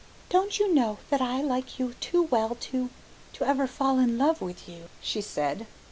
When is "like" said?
1.43-1.77